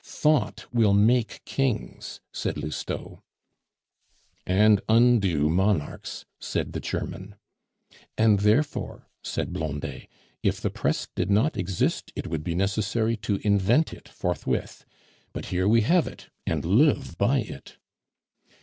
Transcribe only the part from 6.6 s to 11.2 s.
the German. "And therefore," said Blondet, "if the press